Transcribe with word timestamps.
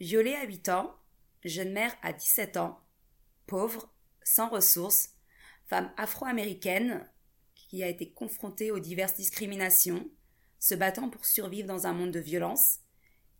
Violée 0.00 0.36
à 0.36 0.44
8 0.44 0.68
ans, 0.68 0.94
jeune 1.44 1.72
mère 1.72 1.92
à 2.02 2.12
17 2.12 2.56
ans, 2.56 2.80
pauvre, 3.46 3.92
sans 4.22 4.48
ressources, 4.48 5.10
femme 5.66 5.92
afro-américaine 5.96 7.04
qui 7.54 7.82
a 7.82 7.88
été 7.88 8.12
confrontée 8.12 8.70
aux 8.70 8.78
diverses 8.78 9.14
discriminations, 9.14 10.08
se 10.60 10.76
battant 10.76 11.10
pour 11.10 11.26
survivre 11.26 11.66
dans 11.66 11.88
un 11.88 11.92
monde 11.92 12.12
de 12.12 12.20
violence, 12.20 12.78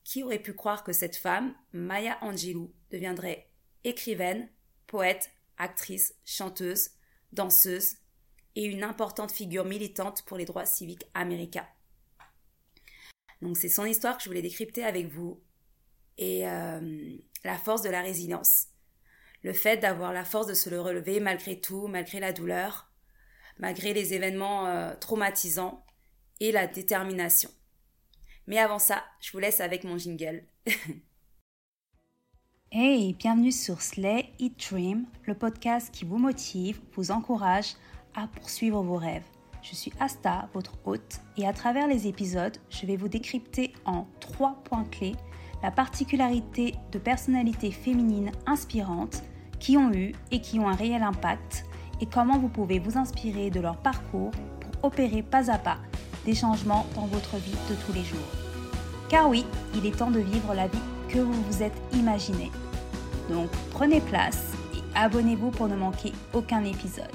qui 0.02 0.24
aurait 0.24 0.42
pu 0.42 0.52
croire 0.52 0.82
que 0.82 0.92
cette 0.92 1.16
femme, 1.16 1.54
Maya 1.72 2.18
Angelou, 2.22 2.74
deviendrait 2.90 3.50
écrivaine, 3.84 4.50
poète, 4.88 5.30
actrice, 5.58 6.16
chanteuse, 6.24 6.90
danseuse 7.32 7.98
et 8.56 8.64
une 8.64 8.82
importante 8.82 9.30
figure 9.30 9.64
militante 9.64 10.22
pour 10.22 10.36
les 10.36 10.44
droits 10.44 10.66
civiques 10.66 11.06
américains? 11.14 11.68
Donc 13.42 13.56
c'est 13.56 13.68
son 13.68 13.84
histoire 13.84 14.16
que 14.16 14.24
je 14.24 14.28
voulais 14.28 14.42
décrypter 14.42 14.82
avec 14.82 15.06
vous 15.06 15.40
et 16.18 16.46
euh, 16.46 17.16
la 17.44 17.56
force 17.56 17.82
de 17.82 17.88
la 17.88 18.02
résilience. 18.02 18.66
Le 19.42 19.52
fait 19.52 19.76
d'avoir 19.78 20.12
la 20.12 20.24
force 20.24 20.48
de 20.48 20.54
se 20.54 20.68
le 20.68 20.80
relever 20.80 21.20
malgré 21.20 21.60
tout, 21.60 21.86
malgré 21.86 22.20
la 22.20 22.32
douleur, 22.32 22.90
malgré 23.58 23.94
les 23.94 24.14
événements 24.14 24.66
euh, 24.66 24.94
traumatisants 24.96 25.84
et 26.40 26.52
la 26.52 26.66
détermination. 26.66 27.50
Mais 28.46 28.58
avant 28.58 28.78
ça, 28.78 29.04
je 29.20 29.30
vous 29.32 29.38
laisse 29.38 29.60
avec 29.60 29.84
mon 29.84 29.98
jingle. 29.98 30.44
hey, 32.72 33.14
bienvenue 33.14 33.52
sur 33.52 33.80
Slay 33.80 34.30
Eat 34.38 34.70
Dream, 34.70 35.06
le 35.24 35.34
podcast 35.34 35.92
qui 35.92 36.04
vous 36.04 36.18
motive, 36.18 36.80
vous 36.94 37.10
encourage 37.10 37.74
à 38.14 38.26
poursuivre 38.26 38.82
vos 38.82 38.96
rêves. 38.96 39.37
Je 39.62 39.74
suis 39.74 39.92
Asta, 40.00 40.48
votre 40.54 40.74
hôte, 40.84 41.20
et 41.36 41.46
à 41.46 41.52
travers 41.52 41.88
les 41.88 42.06
épisodes, 42.06 42.56
je 42.70 42.86
vais 42.86 42.96
vous 42.96 43.08
décrypter 43.08 43.72
en 43.84 44.06
trois 44.20 44.60
points 44.64 44.84
clés 44.84 45.16
la 45.62 45.70
particularité 45.70 46.74
de 46.92 46.98
personnalités 46.98 47.72
féminines 47.72 48.30
inspirantes 48.46 49.22
qui 49.58 49.76
ont 49.76 49.92
eu 49.92 50.14
et 50.30 50.40
qui 50.40 50.60
ont 50.60 50.68
un 50.68 50.74
réel 50.74 51.02
impact 51.02 51.64
et 52.00 52.06
comment 52.06 52.38
vous 52.38 52.48
pouvez 52.48 52.78
vous 52.78 52.96
inspirer 52.96 53.50
de 53.50 53.60
leur 53.60 53.76
parcours 53.76 54.30
pour 54.30 54.84
opérer 54.84 55.22
pas 55.22 55.50
à 55.50 55.58
pas 55.58 55.78
des 56.24 56.34
changements 56.34 56.86
dans 56.94 57.06
votre 57.06 57.36
vie 57.36 57.56
de 57.68 57.74
tous 57.84 57.92
les 57.92 58.04
jours. 58.04 58.18
Car 59.08 59.28
oui, 59.28 59.44
il 59.74 59.86
est 59.86 59.96
temps 59.96 60.10
de 60.10 60.20
vivre 60.20 60.54
la 60.54 60.68
vie 60.68 60.78
que 61.08 61.18
vous 61.18 61.42
vous 61.42 61.62
êtes 61.62 61.80
imaginé. 61.92 62.52
Donc 63.30 63.50
prenez 63.72 64.00
place 64.00 64.52
et 64.74 64.82
abonnez-vous 64.94 65.50
pour 65.50 65.66
ne 65.66 65.76
manquer 65.76 66.12
aucun 66.32 66.64
épisode. 66.64 67.06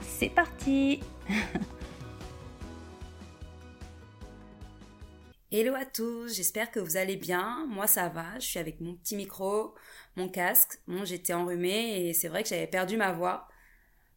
C'est 0.00 0.30
parti 0.30 1.00
Hello 5.50 5.74
à 5.74 5.84
tous, 5.84 6.34
j'espère 6.34 6.70
que 6.70 6.78
vous 6.78 6.96
allez 6.96 7.16
bien. 7.16 7.66
Moi 7.68 7.86
ça 7.86 8.08
va, 8.08 8.38
je 8.38 8.46
suis 8.46 8.58
avec 8.58 8.80
mon 8.80 8.94
petit 8.94 9.16
micro, 9.16 9.74
mon 10.16 10.28
casque. 10.28 10.78
Bon, 10.86 11.04
j'étais 11.04 11.32
enrhumée 11.32 12.06
et 12.06 12.12
c'est 12.12 12.28
vrai 12.28 12.42
que 12.42 12.48
j'avais 12.48 12.66
perdu 12.66 12.96
ma 12.96 13.12
voix. 13.12 13.48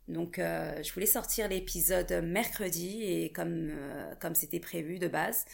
Donc 0.08 0.40
euh, 0.40 0.82
je 0.84 0.94
voulais 0.94 1.06
sortir 1.06 1.48
l'épisode 1.48 2.12
mercredi 2.24 3.04
et 3.04 3.32
comme 3.32 3.70
euh, 3.72 4.16
comme 4.20 4.36
c'était 4.36 4.60
prévu 4.60 5.00
de 5.00 5.08
base, 5.08 5.46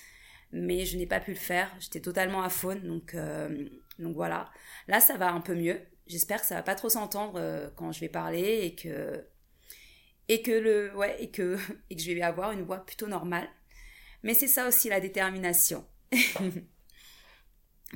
mais 0.51 0.85
je 0.85 0.97
n'ai 0.97 1.07
pas 1.07 1.19
pu 1.19 1.31
le 1.31 1.37
faire. 1.37 1.71
J'étais 1.79 2.01
totalement 2.01 2.43
à 2.43 2.49
faune, 2.49 2.87
donc 2.87 3.13
euh, 3.13 3.67
donc 3.99 4.15
voilà. 4.15 4.49
Là 4.87 4.99
ça 4.99 5.17
va 5.17 5.31
un 5.31 5.41
peu 5.41 5.55
mieux. 5.55 5.79
J'espère 6.07 6.41
que 6.41 6.47
ça 6.47 6.55
va 6.55 6.63
pas 6.63 6.75
trop 6.75 6.89
s'entendre 6.89 7.71
quand 7.75 7.91
je 7.91 7.99
vais 7.99 8.09
parler 8.09 8.61
et 8.63 8.75
que 8.75 9.25
et 10.27 10.41
que 10.41 10.51
le 10.51 10.95
ouais 10.95 11.15
et 11.21 11.29
que 11.29 11.57
et 11.89 11.95
que 11.95 12.01
je 12.01 12.11
vais 12.11 12.21
avoir 12.21 12.51
une 12.51 12.63
voix 12.63 12.85
plutôt 12.85 13.07
normale. 13.07 13.49
Mais 14.23 14.33
c'est 14.33 14.47
ça 14.47 14.67
aussi 14.67 14.89
la 14.89 14.99
détermination. 14.99 15.85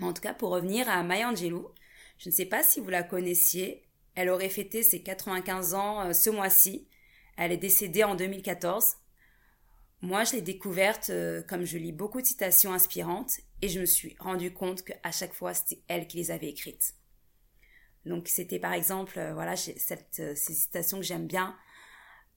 en 0.02 0.14
tout 0.14 0.22
cas, 0.22 0.34
pour 0.34 0.52
revenir 0.52 0.88
à 0.88 1.02
Maya 1.02 1.30
Angelou, 1.30 1.70
je 2.20 2.30
ne 2.30 2.34
sais 2.34 2.46
pas 2.46 2.64
si 2.64 2.80
vous 2.80 2.90
la 2.90 3.04
connaissiez. 3.04 3.84
Elle 4.14 4.30
aurait 4.30 4.50
fêté 4.50 4.84
ses 4.84 5.02
95 5.02 5.74
ans 5.74 6.02
euh, 6.02 6.14
ce 6.14 6.30
mois-ci. 6.30 6.88
Elle 7.38 7.52
est 7.52 7.58
décédée 7.58 8.04
en 8.04 8.16
2014. 8.16 8.98
Moi, 10.02 10.24
je 10.24 10.34
l'ai 10.34 10.42
découverte 10.42 11.10
euh, 11.10 11.42
comme 11.44 11.66
je 11.66 11.78
lis 11.78 11.94
beaucoup 11.94 12.22
de 12.22 12.28
citations 12.28 12.74
inspirantes 12.74 13.40
et 13.62 13.70
je 13.70 13.80
me 13.80 13.86
suis 13.86 14.16
rendu 14.20 14.54
compte 14.54 14.84
qu'à 14.84 15.12
chaque 15.12 15.34
fois, 15.34 15.54
c'était 15.54 15.82
elle 15.88 16.08
qui 16.08 16.18
les 16.18 16.32
avait 16.32 16.50
écrites. 16.50 16.94
Donc, 18.06 18.28
c'était 18.28 18.60
par 18.60 18.74
exemple, 18.74 19.18
euh, 19.18 19.34
voilà, 19.34 19.56
cette, 19.56 20.22
ces 20.36 20.54
citations 20.54 20.98
que 20.98 21.06
j'aime 21.06 21.28
bien. 21.28 21.58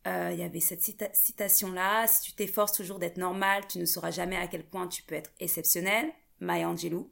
Euh, 0.06 0.30
il 0.32 0.38
y 0.38 0.42
avait 0.42 0.60
cette 0.60 0.82
citation-là, 1.12 2.06
si 2.08 2.22
tu 2.22 2.32
t'efforces 2.32 2.72
toujours 2.72 2.98
d'être 2.98 3.18
normal, 3.18 3.62
tu 3.68 3.78
ne 3.78 3.84
sauras 3.84 4.10
jamais 4.10 4.36
à 4.36 4.48
quel 4.48 4.64
point 4.64 4.88
tu 4.88 5.02
peux 5.02 5.14
être 5.14 5.30
exceptionnel. 5.38 6.12
Maya 6.40 6.68
Angelou. 6.68 7.10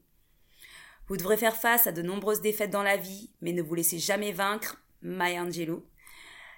Vous 1.07 1.17
devrez 1.17 1.37
faire 1.37 1.57
face 1.57 1.87
à 1.87 1.93
de 1.93 2.03
nombreuses 2.03 2.41
défaites 2.41 2.71
dans 2.71 2.83
la 2.83 2.97
vie, 2.97 3.31
mais 3.41 3.53
ne 3.53 3.63
vous 3.63 3.75
laissez 3.75 3.99
jamais 3.99 4.33
vaincre. 4.33 4.83
Maya 5.03 5.43
Angelou. 5.43 5.85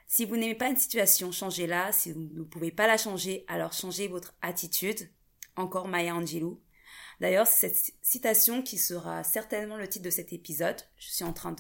Si 0.06 0.25
vous 0.25 0.37
n'aimez 0.37 0.54
pas 0.54 0.69
une 0.69 0.76
situation, 0.76 1.32
changez-la. 1.32 1.93
Si 1.93 2.12
vous 2.12 2.20
ne 2.20 2.43
pouvez 2.43 2.70
pas 2.70 2.87
la 2.87 2.97
changer, 2.97 3.44
alors 3.49 3.72
changez 3.72 4.09
votre 4.09 4.34
attitude. 4.43 5.09
Encore 5.56 5.88
Maya 5.88 6.14
Angelou. 6.14 6.60
D'ailleurs, 7.20 7.47
c'est 7.47 7.75
cette 7.75 7.94
citation 8.03 8.62
qui 8.62 8.78
sera 8.78 9.22
certainement 9.22 9.76
le 9.76 9.88
titre 9.88 10.04
de 10.04 10.10
cet 10.10 10.32
épisode. 10.32 10.81
Je 10.97 11.09
suis 11.09 11.25
en 11.25 11.32
train 11.32 11.54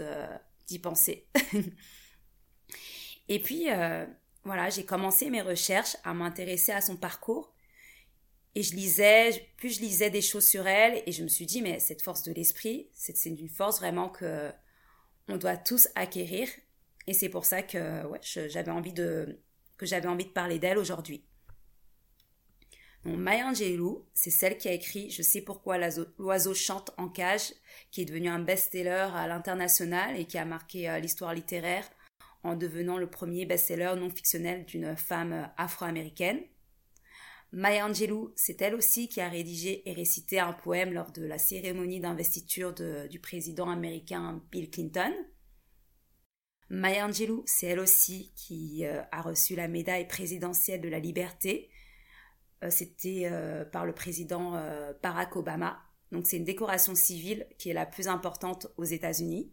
d'y 0.66 0.78
penser. 0.78 1.28
Et 3.28 3.40
puis, 3.40 3.70
euh, 3.70 4.04
voilà, 4.44 4.70
j'ai 4.70 4.84
commencé 4.84 5.30
mes 5.30 5.42
recherches 5.42 5.96
à 6.04 6.14
m'intéresser 6.14 6.72
à 6.72 6.80
son 6.80 6.96
parcours. 6.96 7.54
Et 8.54 8.62
je 8.62 8.74
lisais, 8.74 9.48
plus 9.56 9.76
je 9.76 9.80
lisais 9.80 10.10
des 10.10 10.20
choses 10.20 10.46
sur 10.46 10.66
elle, 10.66 11.02
et 11.06 11.12
je 11.12 11.22
me 11.22 11.28
suis 11.28 11.46
dit, 11.46 11.62
mais 11.62 11.78
cette 11.78 12.02
force 12.02 12.22
de 12.22 12.32
l'esprit, 12.32 12.88
c'est 12.92 13.24
une 13.24 13.48
force 13.48 13.78
vraiment 13.78 14.08
que 14.08 14.50
on 15.28 15.36
doit 15.36 15.56
tous 15.56 15.88
acquérir. 15.94 16.48
Et 17.06 17.14
c'est 17.14 17.28
pour 17.28 17.46
ça 17.46 17.62
que 17.62 18.06
ouais, 18.06 18.20
j'avais 18.22 18.70
envie 18.70 18.92
de 18.92 19.40
envie 20.04 20.26
de 20.26 20.30
parler 20.30 20.58
d'elle 20.58 20.78
aujourd'hui. 20.78 21.24
Donc 23.04 23.16
Maya 23.16 23.48
Angelou, 23.48 24.06
c'est 24.14 24.30
celle 24.30 24.56
qui 24.58 24.68
a 24.68 24.72
écrit 24.72 25.10
Je 25.10 25.22
sais 25.22 25.40
pourquoi 25.40 25.76
l'oiseau 26.18 26.54
chante 26.54 26.92
en 26.98 27.08
cage, 27.08 27.52
qui 27.90 28.02
est 28.02 28.04
devenu 28.04 28.28
un 28.28 28.38
best-seller 28.38 29.08
à 29.14 29.26
l'international 29.26 30.16
et 30.16 30.24
qui 30.24 30.38
a 30.38 30.44
marqué 30.44 30.88
euh, 30.88 31.00
l'histoire 31.00 31.34
littéraire 31.34 31.88
en 32.42 32.56
devenant 32.56 32.98
le 32.98 33.08
premier 33.08 33.46
best-seller 33.46 33.94
non 33.96 34.10
fictionnel 34.10 34.64
d'une 34.64 34.96
femme 34.96 35.50
afro-américaine. 35.56 36.40
Maya 37.52 37.86
Angelou, 37.86 38.32
c'est 38.34 38.62
elle 38.62 38.74
aussi 38.74 39.08
qui 39.08 39.20
a 39.20 39.28
rédigé 39.28 39.88
et 39.88 39.92
récité 39.92 40.40
un 40.40 40.54
poème 40.54 40.94
lors 40.94 41.12
de 41.12 41.22
la 41.22 41.36
cérémonie 41.36 42.00
d'investiture 42.00 42.72
du 42.72 43.20
président 43.20 43.68
américain 43.68 44.42
Bill 44.50 44.70
Clinton. 44.70 45.12
Maya 46.70 47.06
Angelou, 47.06 47.42
c'est 47.44 47.66
elle 47.66 47.80
aussi 47.80 48.32
qui 48.34 48.86
euh, 48.86 49.02
a 49.12 49.20
reçu 49.20 49.54
la 49.54 49.68
médaille 49.68 50.08
présidentielle 50.08 50.80
de 50.80 50.88
la 50.88 50.98
liberté. 50.98 51.68
Euh, 52.64 52.70
c'était 52.70 53.28
euh, 53.30 53.66
par 53.66 53.84
le 53.84 53.92
président 53.92 54.52
Barack 55.02 55.36
Obama. 55.36 55.78
Donc 56.10 56.26
c'est 56.26 56.38
une 56.38 56.44
décoration 56.44 56.94
civile 56.94 57.46
qui 57.58 57.68
est 57.68 57.74
la 57.74 57.84
plus 57.84 58.08
importante 58.08 58.68
aux 58.78 58.84
États-Unis. 58.84 59.52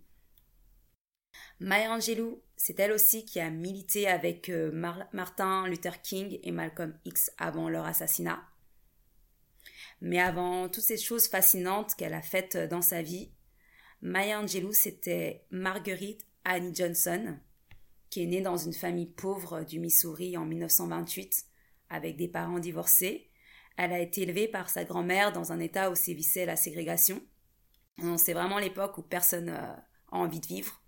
Maya 1.59 1.91
Angelou, 1.91 2.41
c'est 2.61 2.77
elle 2.81 2.91
aussi 2.91 3.23
qui 3.23 3.39
a 3.39 3.49
milité 3.49 4.05
avec 4.09 4.49
euh, 4.49 4.69
Martin 5.13 5.65
Luther 5.65 6.01
King 6.01 6.39
et 6.43 6.51
Malcolm 6.51 6.93
X 7.05 7.31
avant 7.37 7.69
leur 7.69 7.85
assassinat. 7.85 8.43
Mais 10.01 10.19
avant 10.19 10.67
toutes 10.67 10.83
ces 10.83 10.97
choses 10.97 11.27
fascinantes 11.27 11.95
qu'elle 11.95 12.13
a 12.13 12.21
faites 12.21 12.57
dans 12.57 12.81
sa 12.81 13.01
vie, 13.01 13.31
Maya 14.01 14.41
Angelou, 14.41 14.73
c'était 14.73 15.45
Marguerite 15.51 16.25
Annie 16.43 16.75
Johnson, 16.75 17.37
qui 18.09 18.23
est 18.23 18.27
née 18.27 18.41
dans 18.41 18.57
une 18.57 18.73
famille 18.73 19.09
pauvre 19.09 19.63
du 19.63 19.79
Missouri 19.79 20.35
en 20.35 20.43
1928, 20.43 21.45
avec 21.89 22.17
des 22.17 22.27
parents 22.27 22.59
divorcés. 22.59 23.29
Elle 23.77 23.93
a 23.93 23.99
été 23.99 24.23
élevée 24.23 24.49
par 24.49 24.69
sa 24.69 24.83
grand-mère 24.83 25.31
dans 25.31 25.53
un 25.53 25.61
état 25.61 25.89
où 25.89 25.95
sévissait 25.95 26.45
la 26.45 26.57
ségrégation. 26.57 27.21
C'est 28.17 28.33
vraiment 28.33 28.59
l'époque 28.59 28.97
où 28.97 29.01
personne 29.01 29.47
euh, 29.47 29.75
a 30.11 30.17
envie 30.17 30.41
de 30.41 30.47
vivre 30.47 30.78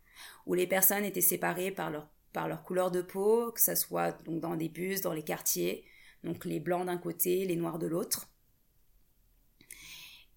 où 0.46 0.54
les 0.54 0.68
personnes 0.68 1.06
étaient 1.06 1.22
séparées 1.22 1.72
par 1.72 1.90
leur, 1.90 2.10
par 2.34 2.48
leur 2.48 2.64
couleur 2.64 2.92
de 2.92 3.02
peau, 3.02 3.52
que 3.52 3.62
ce 3.62 3.76
soit 3.76 4.12
donc 4.24 4.42
dans 4.42 4.56
des 4.56 4.70
bus, 4.70 5.02
dans 5.02 5.14
les 5.14 5.24
quartiers, 5.24 5.86
donc 6.24 6.46
les 6.46 6.60
blancs 6.60 6.86
d'un 6.86 6.98
côté, 6.98 7.46
les 7.46 7.56
noirs 7.56 7.80
de 7.80 7.88
l'autre. 7.88 8.30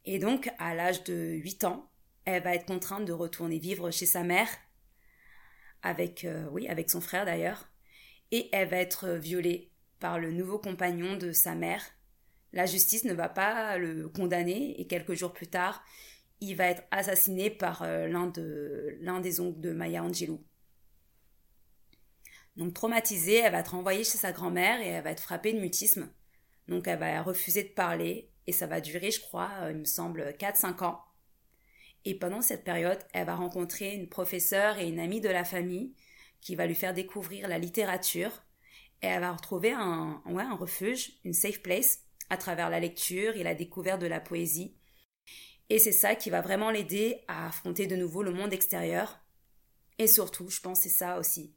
Et 0.05 0.19
donc, 0.19 0.51
à 0.59 0.75
l'âge 0.75 1.05
de 1.05 1.15
8 1.15 1.65
ans, 1.65 1.91
elle 2.25 2.43
va 2.43 2.55
être 2.55 2.67
contrainte 2.67 3.05
de 3.05 3.13
retourner 3.13 3.59
vivre 3.59 3.91
chez 3.91 4.07
sa 4.07 4.23
mère, 4.23 4.49
avec, 5.83 6.25
euh, 6.25 6.47
oui, 6.51 6.69
avec 6.69 6.91
son 6.91 7.01
frère 7.01 7.25
d'ailleurs, 7.27 7.69
et 8.31 8.49
elle 8.53 8.69
va 8.69 8.79
être 8.79 9.11
violée 9.11 9.71
par 10.01 10.19
le 10.19 10.33
nouveau 10.33 10.59
compagnon 10.59 11.17
de 11.17 11.33
sa 11.33 11.55
mère. 11.55 11.83
La 12.53 12.67
justice 12.67 13.05
ne 13.05 13.15
va 13.15 13.29
pas 13.29 13.79
le 13.79 14.09
condamner, 14.09 14.81
et 14.81 14.87
quelques 14.87 15.15
jours 15.15 15.33
plus 15.33 15.49
tard, 15.49 15.83
il 16.45 16.57
va 16.57 16.67
être 16.67 16.85
assassiné 16.91 17.51
par 17.51 17.83
euh, 17.83 18.07
l'un 18.07 18.27
de 18.27 18.97
l'un 19.01 19.21
des 19.21 19.41
oncles 19.41 19.61
de 19.61 19.73
Maya 19.73 20.03
Angelou. 20.03 20.43
Donc 22.57 22.75
traumatisée, 22.75 23.39
elle 23.39 23.53
va 23.53 23.61
être 23.61 23.73
renvoyée 23.73 24.05
chez 24.05 24.19
sa 24.19 24.33
grand-mère 24.33 24.81
et 24.81 24.87
elle 24.87 25.05
va 25.05 25.11
être 25.11 25.23
frappée 25.23 25.53
de 25.53 25.61
mutisme. 25.61 26.09
Donc 26.69 26.87
elle 26.87 26.99
va 26.99 27.23
refuser 27.23 27.65
de 27.65 27.69
parler 27.69 28.31
et 28.47 28.53
ça 28.53 28.67
va 28.67 28.81
durer, 28.81 29.11
je 29.11 29.21
crois, 29.21 29.51
euh, 29.63 29.73
il 29.73 29.79
me 29.79 29.85
semble, 29.85 30.35
4-5 30.39 30.85
ans. 30.85 31.03
Et 32.05 32.15
pendant 32.15 32.43
cette 32.43 32.65
période, 32.65 32.99
elle 33.13 33.27
va 33.27 33.35
rencontrer 33.35 33.95
une 33.95 34.09
professeure 34.09 34.79
et 34.79 34.89
une 34.89 35.01
amie 35.01 35.21
de 35.21 35.31
la 35.31 35.45
famille 35.45 35.95
qui 36.41 36.55
va 36.55 36.67
lui 36.67 36.75
faire 36.75 36.93
découvrir 36.93 37.49
la 37.49 37.59
littérature. 37.59 38.31
Et 39.03 39.07
elle 39.07 39.21
va 39.21 39.33
retrouver 39.33 39.73
un, 39.73 40.23
ouais, 40.27 40.43
un 40.43 40.55
refuge, 40.55 41.13
une 41.25 41.33
safe 41.33 41.63
place, 41.63 42.01
à 42.29 42.37
travers 42.37 42.71
la 42.71 42.81
lecture 42.81 43.37
et 43.37 43.43
la 43.43 43.55
découverte 43.55 44.01
de 44.01 44.07
la 44.07 44.21
poésie. 44.21 44.77
Et 45.71 45.79
c'est 45.79 45.93
ça 45.93 46.15
qui 46.15 46.31
va 46.31 46.41
vraiment 46.41 46.71
l'aider 46.71 47.23
à 47.27 47.47
affronter 47.47 47.87
de 47.87 47.97
nouveau 47.97 48.23
le 48.23 48.33
monde 48.33 48.53
extérieur. 48.53 49.21
Et 49.99 50.07
surtout, 50.07 50.49
je 50.51 50.61
pense 50.61 50.81
c'est 50.81 50.89
ça 50.89 51.19
aussi, 51.19 51.55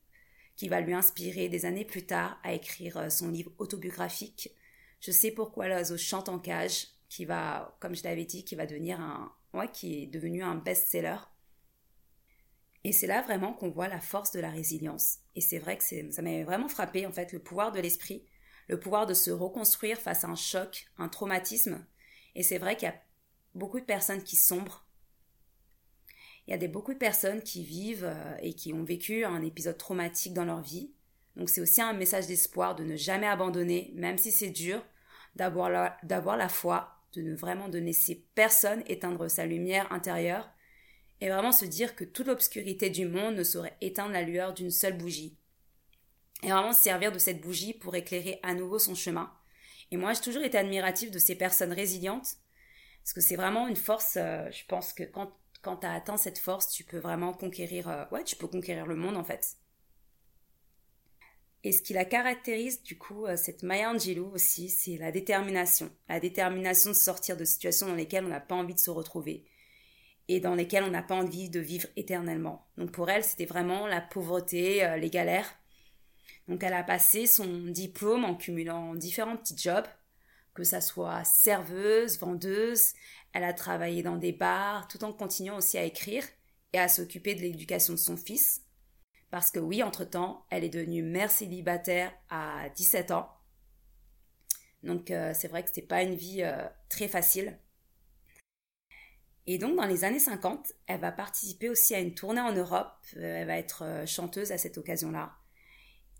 qui 0.56 0.69
va 0.69 0.81
lui 0.81 0.94
inspirer 0.94 1.50
des 1.50 1.65
années 1.65 1.86
plus 1.86 2.06
tard 2.06 2.39
à 2.44 2.54
écrire 2.54 2.98
euh, 2.98 3.09
son 3.09 3.30
livre 3.30 3.51
autobiographique. 3.57 4.51
Je 5.00 5.12
sais 5.12 5.31
pourquoi 5.31 5.68
l'oiseau 5.68 5.98
chante 5.98 6.30
en 6.30 6.39
cage, 6.39 6.88
qui 7.09 7.25
va, 7.25 7.77
comme 7.80 7.95
je 7.95 8.04
l'avais 8.04 8.25
dit, 8.25 8.44
qui 8.44 8.56
va 8.56 8.65
devenir 8.65 9.00
un, 9.00 9.33
ouais, 9.54 9.69
qui 9.71 10.04
est 10.04 10.07
devenu 10.07 10.44
un 10.44 10.56
best-seller. 10.56 11.18
Et 12.83 12.92
c'est 12.92 13.07
là 13.07 13.21
vraiment 13.21 13.54
qu'on 13.54 13.69
voit 13.69 13.88
la 13.88 14.00
force 14.00 14.31
de 14.31 14.39
la 14.39 14.50
résilience. 14.50 15.18
Et 15.36 15.42
c'est 15.42 15.59
vrai 15.59 15.77
que 15.77 15.83
ça 15.83 16.21
m'avait 16.21 16.44
vraiment 16.44 16.69
frappé, 16.69 17.06
en 17.06 17.12
fait, 17.12 17.33
le 17.33 17.39
pouvoir 17.39 17.71
de 17.71 17.80
l'esprit, 17.80 18.25
le 18.68 18.80
pouvoir 18.80 19.06
de 19.06 19.13
se 19.13 19.31
reconstruire 19.31 20.00
face 20.00 20.24
à 20.24 20.27
un 20.27 20.36
choc, 20.36 20.88
un 20.98 21.09
traumatisme. 21.09 21.86
Et 22.36 22.44
c'est 22.44 22.57
vrai 22.57 22.75
qu'il 22.75 22.88
y 22.88 22.92
a 22.92 23.01
beaucoup 23.57 23.80
de 23.80 23.86
personnes 23.86 24.24
qui 24.24 24.36
sombrent. 24.36 24.86
Il 26.48 26.51
y 26.51 26.54
a 26.54 26.57
des, 26.57 26.68
beaucoup 26.68 26.94
de 26.94 27.00
personnes 27.00 27.42
qui 27.42 27.63
vivent 27.63 28.06
euh, 28.06 28.38
et 28.42 28.54
qui 28.54 28.74
ont 28.74 28.83
vécu 28.83 29.25
un 29.25 29.42
épisode 29.42 29.77
traumatique 29.77 30.33
dans 30.33 30.45
leur 30.45 30.62
vie. 30.62 30.92
Donc 31.36 31.50
c'est 31.50 31.62
aussi 31.62 31.81
un 31.81 31.94
message 31.94 32.27
d'espoir 32.27 32.75
de 32.75 32.83
ne 32.83 32.95
jamais 32.95 33.27
abandonner, 33.27 33.92
même 33.95 34.18
si 34.18 34.31
c'est 34.31 34.50
dur, 34.50 34.81
d'avoir 35.36 35.69
la, 35.69 35.98
la 36.04 36.50
foi, 36.50 37.01
de 37.13 37.21
ne 37.21 37.36
vraiment 37.36 37.69
de 37.69 37.77
laisser 37.77 38.25
personne 38.33 38.83
éteindre 38.88 39.30
sa 39.30 39.45
lumière 39.45 39.92
intérieure 39.92 40.50
et 41.21 41.30
vraiment 41.30 41.51
se 41.51 41.65
dire 41.65 41.95
que 41.95 42.04
toute 42.04 42.27
l'obscurité 42.27 42.89
du 42.89 43.07
monde 43.07 43.36
ne 43.36 43.44
saurait 43.44 43.77
éteindre 43.81 44.13
la 44.13 44.21
lueur 44.21 44.54
d'une 44.54 44.71
seule 44.71 44.98
bougie. 44.98 45.36
Et 46.44 46.50
vraiment 46.50 46.74
se 46.74 46.83
servir 46.83 47.12
de 47.12 47.18
cette 47.18 47.42
bougie 47.42 47.74
pour 47.74 47.95
éclairer 47.95 48.39
à 48.44 48.54
nouveau 48.54 48.77
son 48.77 48.94
chemin. 48.94 49.31
Et 49.92 49.98
moi, 49.98 50.13
j'ai 50.13 50.21
toujours 50.21 50.44
été 50.44 50.57
admirative 50.57 51.09
de 51.09 51.18
ces 51.18 51.36
personnes 51.36 51.74
résilientes 51.74 52.38
parce 53.07 53.13
que 53.13 53.21
c'est 53.21 53.38
vraiment 53.38 53.69
une 53.69 53.77
force, 53.77 54.18
euh, 54.18 54.51
je 54.51 54.65
pense 54.68 54.92
que 54.92 55.04
quand, 55.04 55.31
quand 55.62 55.77
tu 55.77 55.88
as 55.88 55.94
atteint 55.94 56.18
cette 56.18 56.39
force, 56.39 56.68
tu 56.68 56.83
peux 56.83 56.98
vraiment 56.98 57.31
conquérir, 57.31 57.88
euh, 57.88 58.04
ouais, 58.12 58.25
tu 58.25 58.36
peux 58.36 58.48
conquérir 58.48 58.86
le 58.86 58.98
monde 58.98 59.15
en 59.15 59.24
fait. 59.24 59.56
Et 61.63 61.71
ce 61.71 61.81
qui 61.81 61.94
la 61.94 62.04
caractérise, 62.04 62.83
du 62.83 62.98
coup, 62.98 63.25
euh, 63.25 63.38
cette 63.38 63.63
Maya 63.63 63.92
Angelou 63.92 64.30
aussi, 64.33 64.68
c'est 64.68 64.98
la 64.98 65.13
détermination. 65.13 65.89
La 66.09 66.19
détermination 66.19 66.89
de 66.89 66.95
sortir 66.95 67.38
de 67.38 67.45
situations 67.45 67.88
dans 67.88 67.95
lesquelles 67.95 68.25
on 68.25 68.30
n'a 68.30 68.42
pas 68.42 68.56
envie 68.56 68.74
de 68.75 68.80
se 68.80 68.89
retrouver 68.89 69.45
et 70.27 70.42
dans 70.42 70.54
lesquelles 70.54 70.83
on 70.83 70.92
n'a 70.92 71.01
pas 71.01 71.15
envie 71.15 71.50
de 71.50 71.62
vivre 71.62 71.88
éternellement. 71.95 72.68
Donc 72.75 72.92
pour 72.92 73.09
elle, 73.09 73.24
c'était 73.24 73.45
vraiment 73.45 73.88
la 73.88 74.01
pauvreté, 74.01 74.98
les 75.00 75.09
galères. 75.09 75.57
Donc 76.50 76.62
elle 76.62 76.74
a 76.74 76.83
passé 76.83 77.25
son 77.25 77.68
diplôme 77.68 78.25
en 78.25 78.36
cumulant 78.36 78.95
différents 78.95 79.38
petits 79.38 79.57
jobs, 79.57 79.88
que 80.57 80.63
ça 80.63 80.81
soit 80.81 81.24
serveuse, 81.24 82.18
vendeuse, 82.18 82.94
elle 83.31 83.44
a 83.44 83.54
travaillé 83.54 84.01
dans 84.01 84.15
des 84.15 84.31
bars, 84.31 84.88
tout 84.88 85.04
en 85.04 85.13
continuant 85.13 85.57
aussi 85.57 85.77
à 85.77 85.83
écrire 85.83 86.24
et 86.74 86.80
à 86.80 86.88
s'occuper 86.88 87.36
de 87.36 87.42
l'éducation 87.42 87.94
de 87.94 88.00
son 88.00 88.18
fils. 88.18 88.63
Parce 89.30 89.51
que 89.51 89.59
oui, 89.59 89.83
entre-temps, 89.83 90.48
elle 90.50 90.63
est 90.63 90.69
devenue 90.69 91.04
mère 91.04 91.30
célibataire 91.30 92.12
à 92.31 92.69
17 92.75 93.12
ans. 93.12 93.30
Donc 94.81 95.12
euh, 95.12 95.31
c'est 95.36 95.48
vrai 95.48 95.62
que 95.62 95.69
c'était 95.69 95.83
pas 95.83 96.01
une 96.01 96.15
vie 96.15 96.42
euh, 96.42 96.68
très 96.89 97.07
facile. 97.07 97.59
Et 99.45 99.59
donc 99.59 99.75
dans 99.75 99.86
les 99.86 100.06
années 100.06 100.18
50, 100.18 100.74
elle 100.88 101.01
va 101.01 101.12
participer 101.12 101.69
aussi 101.69 101.94
à 101.94 102.00
une 102.00 102.15
tournée 102.15 102.42
en 102.42 102.54
Europe. 102.54 102.98
Euh, 103.15 103.42
elle 103.42 103.48
va 103.48 103.59
être 103.59 104.06
chanteuse 104.07 104.51
à 104.51 104.57
cette 104.57 104.80
occasion-là. 104.80 105.36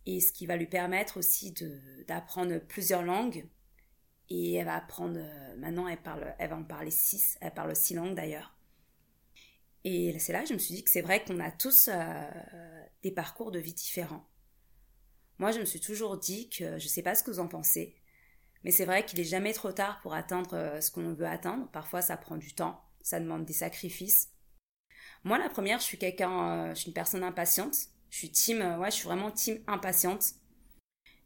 Et 0.05 0.19
ce 0.19 0.31
qui 0.31 0.45
va 0.45 0.57
lui 0.57 0.67
permettre 0.67 1.17
aussi 1.17 1.55
d'apprendre 2.07 2.59
plusieurs 2.59 3.01
langues. 3.01 3.47
Et 4.29 4.56
elle 4.56 4.65
va 4.65 4.75
apprendre, 4.75 5.19
maintenant 5.57 5.88
elle, 5.88 6.01
parle, 6.01 6.35
elle 6.38 6.50
va 6.50 6.57
en 6.57 6.63
parler 6.63 6.91
six, 6.91 7.38
elle 7.39 7.53
parle 7.53 7.75
six 7.75 7.94
langues 7.94 8.15
d'ailleurs. 8.15 8.57
Et 9.89 10.19
c'est 10.19 10.33
là 10.33 10.41
que 10.41 10.50
je 10.50 10.53
me 10.53 10.59
suis 10.59 10.75
dit 10.75 10.83
que 10.83 10.89
c'est 10.89 11.01
vrai 11.01 11.24
qu'on 11.24 11.39
a 11.39 11.50
tous 11.50 11.89
euh, 11.91 12.83
des 13.03 13.12
parcours 13.12 13.51
de 13.51 13.59
vie 13.59 13.74
différents. 13.74 14.27
Moi, 15.39 15.51
je 15.51 15.59
me 15.59 15.65
suis 15.65 15.79
toujours 15.79 16.18
dit 16.18 16.50
que 16.50 16.77
je 16.77 16.83
ne 16.83 16.89
sais 16.89 17.01
pas 17.03 17.15
ce 17.15 17.24
que 17.24 17.31
vous 17.31 17.39
en 17.39 17.47
pensez, 17.47 17.95
mais 18.65 18.71
c'est 18.71 18.83
vrai 18.83 19.06
qu'il 19.06 19.19
n'est 19.19 19.25
jamais 19.25 19.53
trop 19.53 19.71
tard 19.71 20.01
pour 20.01 20.13
atteindre 20.13 20.56
euh, 20.56 20.81
ce 20.81 20.91
qu'on 20.91 21.13
veut 21.13 21.25
atteindre. 21.25 21.69
Parfois, 21.71 22.01
ça 22.01 22.18
prend 22.18 22.35
du 22.35 22.53
temps, 22.53 22.83
ça 23.01 23.21
demande 23.21 23.45
des 23.45 23.53
sacrifices. 23.53 24.33
Moi, 25.23 25.38
la 25.38 25.47
première, 25.47 25.80
je 25.80 25.85
suis 25.85 25.97
quelqu'un, 25.97 26.50
euh, 26.50 26.69
je 26.71 26.81
suis 26.81 26.88
une 26.88 26.94
personne 26.94 27.23
impatiente. 27.23 27.75
Je 28.09 28.18
suis 28.18 28.31
team, 28.31 28.59
ouais, 28.80 28.91
je 28.91 28.95
suis 28.95 29.06
vraiment 29.06 29.31
team 29.31 29.63
impatiente. 29.68 30.33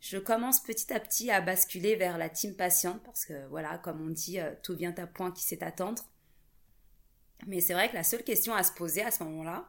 Je 0.02 0.18
commence 0.18 0.62
petit 0.64 0.92
à 0.92 1.00
petit 1.00 1.30
à 1.30 1.42
basculer 1.42 1.96
vers 1.96 2.18
la 2.18 2.28
team 2.28 2.56
patiente 2.56 3.02
parce 3.04 3.24
que 3.24 3.48
voilà, 3.50 3.78
comme 3.78 4.02
on 4.02 4.10
dit, 4.10 4.40
tout 4.64 4.76
vient 4.76 4.96
à 4.98 5.06
point 5.06 5.32
qui 5.32 5.44
sait 5.44 5.64
attendre. 5.64 6.04
Mais 7.46 7.62
c'est 7.62 7.74
vrai 7.74 7.88
que 7.88 7.94
la 7.94 8.04
seule 8.04 8.24
question 8.24 8.56
à 8.56 8.64
se 8.64 8.74
poser 8.74 9.04
à 9.04 9.12
ce 9.12 9.24
moment-là, 9.24 9.68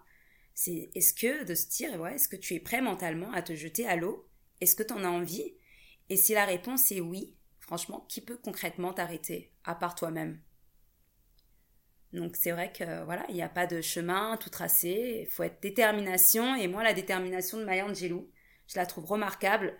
c'est 0.55 0.91
est-ce 0.95 1.13
que 1.13 1.45
de 1.45 1.55
se 1.55 1.69
dire, 1.69 2.07
est-ce 2.07 2.29
que 2.29 2.37
tu 2.37 2.55
es 2.55 2.61
prêt 2.61 2.81
mentalement 2.81 3.31
à 3.33 3.43
te 3.43 3.55
jeter 3.55 3.87
à 3.87 3.95
l'eau? 3.95 4.27
Est-ce 4.63 4.75
que 4.75 4.83
tu 4.83 4.95
en 4.95 5.05
as 5.05 5.09
envie? 5.09 5.55
Et 6.09 6.17
si 6.17 6.33
la 6.33 6.47
réponse 6.47 6.91
est 6.93 7.01
oui, 7.01 7.37
franchement, 7.61 8.07
qui 8.09 8.23
peut 8.23 8.39
concrètement 8.39 8.95
t'arrêter, 8.95 9.53
à 9.65 9.75
part 9.75 9.95
toi-même? 9.95 10.41
Donc 12.15 12.37
c'est 12.37 12.53
vrai 12.53 12.73
que 12.73 13.05
voilà, 13.05 13.27
il 13.29 13.35
n'y 13.35 13.43
a 13.43 13.51
pas 13.51 13.67
de 13.67 13.83
chemin 13.83 14.39
tout 14.39 14.51
tracé, 14.51 15.27
il 15.27 15.31
faut 15.31 15.43
être 15.43 15.61
détermination. 15.61 16.55
Et 16.55 16.69
moi 16.69 16.83
la 16.83 16.95
détermination 16.95 17.59
de 17.59 17.65
Maya 17.65 17.87
Angelou, 17.87 18.31
je 18.67 18.77
la 18.77 18.87
trouve 18.87 19.05
remarquable 19.05 19.79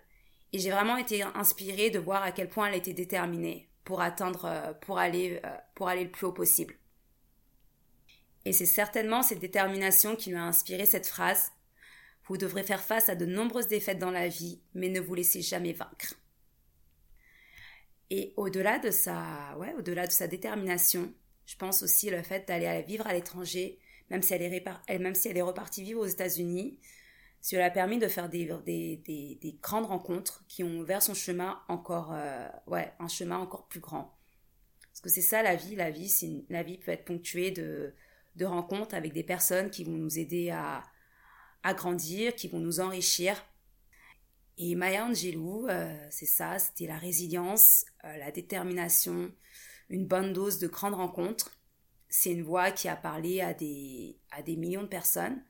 et 0.53 0.59
j'ai 0.59 0.71
vraiment 0.71 0.97
été 0.97 1.23
inspirée 1.23 1.91
de 1.91 1.99
voir 1.99 2.23
à 2.23 2.33
quel 2.33 2.49
point 2.49 2.69
elle 2.69 2.77
était 2.77 2.93
déterminée 2.93 3.69
pour 3.85 4.01
atteindre 4.01 4.45
euh, 4.45 4.73
pour 4.75 4.99
aller 4.99 5.41
euh, 5.45 5.87
aller 5.87 6.05
le 6.05 6.11
plus 6.11 6.27
haut 6.27 6.33
possible. 6.33 6.75
Et 8.45 8.53
c'est 8.53 8.67
certainement 8.67 9.23
cette 9.23 9.41
détermination 9.41 10.17
qui 10.17 10.31
lui 10.31 10.37
a 10.37 10.45
inspiré 10.45 10.87
cette 10.87 11.07
phrase. 11.07 11.53
Vous 12.27 12.37
devrez 12.37 12.63
faire 12.63 12.83
face 12.83 13.09
à 13.09 13.15
de 13.15 13.27
nombreuses 13.27 13.67
défaites 13.67 13.99
dans 13.99 14.11
la 14.11 14.29
vie, 14.29 14.61
mais 14.75 14.89
ne 14.89 15.01
vous 15.01 15.15
laissez 15.15 15.43
jamais 15.43 15.73
vaincre. 15.73 16.15
Et 18.11 18.33
au-delà 18.37 18.79
de 18.79 18.91
sa, 18.91 19.57
au-delà 19.77 20.07
de 20.07 20.13
sa 20.13 20.29
détermination, 20.29 21.13
je 21.47 21.57
pense 21.57 21.83
aussi 21.83 22.11
le 22.11 22.23
fait 22.23 22.47
d'aller 22.47 22.83
vivre 22.83 23.07
à 23.07 23.13
l'étranger, 23.13 23.79
même 24.11 24.23
si 24.23 24.35
elle 24.35 24.43
est, 24.43 24.99
même 24.99 25.15
si 25.15 25.29
elle 25.29 25.39
est 25.39 25.43
repartie 25.43 25.83
vivre 25.83 26.01
aux 26.01 26.07
États-Unis, 26.07 26.79
cela 27.43 27.67
a 27.67 27.71
permis 27.71 27.99
de 27.99 28.07
faire 28.07 28.29
des, 28.29 28.47
des, 28.65 29.59
grandes 29.61 29.87
rencontres 29.87 30.45
qui 30.47 30.63
ont 30.63 30.79
ouvert 30.79 31.03
son 31.03 31.13
chemin 31.13 31.61
encore, 31.69 32.13
euh, 32.13 32.49
ouais, 32.69 32.93
un 33.01 33.09
chemin 33.09 33.37
encore 33.37 33.67
plus 33.67 33.81
grand. 33.81 34.17
Parce 34.87 35.01
que 35.01 35.09
c'est 35.09 35.23
ça 35.23 35.43
la 35.43 35.57
vie, 35.57 35.75
la 35.75 35.91
vie, 35.91 36.47
la 36.49 36.63
vie 36.63 36.79
peut 36.79 36.93
être 36.93 37.05
ponctuée 37.05 37.51
de, 37.51 37.95
rencontres 38.45 38.95
avec 38.95 39.13
des 39.13 39.25
personnes 39.25 39.71
qui 39.71 39.83
vont 39.83 39.99
nous 39.99 40.21
aider 40.21 40.51
à, 40.51 40.85
grandir, 41.75 42.37
qui 42.37 42.47
vont 42.47 42.61
nous 42.61 42.79
enrichir. 42.79 43.45
Et 44.57 44.77
Maya 44.77 45.07
Angelou, 45.07 45.67
euh, 45.67 46.07
c'est 46.11 46.27
ça, 46.27 46.61
c'était 46.61 46.87
la 46.87 46.99
résilience, 46.99 47.87
euh, 48.05 48.17
la 48.19 48.31
détermination, 48.31 49.33
une 49.89 50.07
bonne 50.07 50.33
dose 50.33 50.61
de 50.61 50.69
grandes 50.69 50.95
rencontres. 50.95 51.59
C'est 52.09 52.31
une 52.31 52.43
voix 52.43 52.71
qui 52.71 52.87
a 52.87 52.95
parlé 52.95 53.41
à 53.41 53.53
des 53.53 54.17
millions 54.57 54.83
de 54.83 54.89
personnes, 54.89 55.43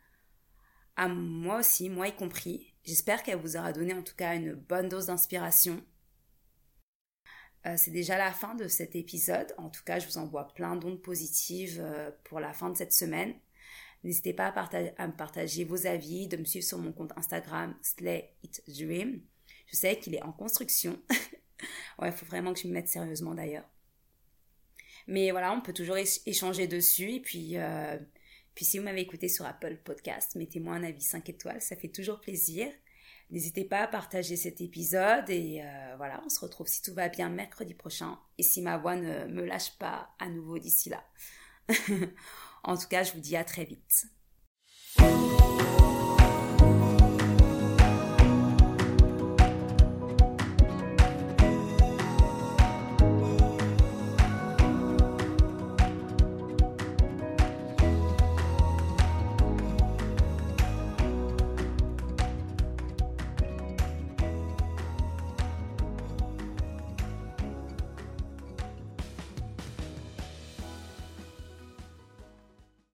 à 1.03 1.09
moi 1.09 1.59
aussi, 1.59 1.91
moi 1.91 2.09
y 2.09 2.15
compris. 2.15 2.73
J'espère 2.85 3.23
qu'elle 3.23 3.39
vous 3.39 3.57
aura 3.57 3.73
donné 3.73 3.93
en 3.93 4.03
tout 4.03 4.15
cas 4.15 4.35
une 4.35 4.55
bonne 4.55 4.89
dose 4.89 5.07
d'inspiration 5.07 5.83
euh, 7.65 7.75
c'est 7.77 7.93
déjà 7.93 8.19
la 8.19 8.33
fin 8.33 8.57
de 8.57 8.67
cet 8.67 8.97
épisode. 8.97 9.55
En 9.57 9.71
tout 9.71 9.85
cas, 9.85 10.01
je 10.01 10.07
vous 10.09 10.19
envoie 10.19 10.53
plein 10.53 10.75
d'ondes 10.75 11.01
positives 11.01 11.81
euh, 11.81 12.11
pour 12.25 12.41
la 12.41 12.53
fin 12.53 12.71
de 12.71 12.77
cette 12.77 12.93
semaine. 12.93 13.35
N'hésitez 14.03 14.33
pas 14.33 14.49
à, 14.49 15.07
me 15.07 15.17
partager 15.17 15.63
vos 15.63 15.87
avis, 15.87 16.27
de 16.27 16.37
me 16.37 16.45
suivre 16.45 16.67
sur 16.67 16.79
mon 16.79 16.93
compte 16.93 17.13
Instagram 17.17 17.77
Slay 17.81 18.35
It 18.43 18.65
Dream. 18.67 19.23
Je 19.69 19.77
sais 19.77 19.97
qu'il 19.97 20.17
est 20.17 20.23
en 20.25 20.33
construction. 20.33 21.01
ouais, 22.01 22.09
il 22.09 22.13
faut 22.13 22.27
vraiment 22.27 22.53
que 22.53 22.59
je 22.59 22.67
me 22.67 22.73
mette 22.73 22.89
sérieusement 22.89 23.35
d'ailleurs. 23.37 23.69
Mais 25.07 25.31
voilà, 25.31 25.53
on 25.53 25.61
peut 25.61 25.73
toujours 25.73 25.99
échanger 26.27 26.67
dessus. 26.67 27.13
Et 27.13 27.21
puis, 27.21 27.59
euh, 27.59 27.97
puis 28.55 28.65
si 28.65 28.79
vous 28.79 28.85
m'avez 28.85 29.01
écouté 29.01 29.29
sur 29.29 29.47
Apple 29.47 29.79
Podcast, 29.85 30.35
mettez-moi 30.35 30.75
un 30.75 30.85
avis 30.85 31.03
5 31.03 31.29
étoiles, 31.29 31.61
ça 31.61 31.77
fait 31.77 31.89
toujours 31.89 32.21
plaisir. 32.21 32.69
N'hésitez 33.31 33.65
pas 33.65 33.81
à 33.81 33.87
partager 33.87 34.37
cet 34.37 34.61
épisode 34.61 35.31
et 35.31 35.63
euh, 35.65 35.97
voilà, 35.97 36.23
on 36.27 36.29
se 36.29 36.39
retrouve 36.41 36.67
si 36.67 36.83
tout 36.83 36.93
va 36.93 37.09
bien 37.09 37.31
mercredi 37.31 37.73
prochain 37.73 38.19
et 38.37 38.43
si 38.43 38.61
ma 38.61 38.77
voix 38.77 38.95
ne 38.95 39.25
me 39.25 39.45
lâche 39.45 39.79
pas 39.79 40.11
à 40.19 40.29
nouveau 40.29 40.59
d'ici 40.59 40.91
là. 40.91 41.03
en 42.65 42.77
tout 42.77 42.89
cas, 42.89 43.05
je 43.05 43.13
vous 43.13 43.21
dis 43.21 43.37
à 43.37 43.45
très 43.45 43.65
vite. 43.65 44.07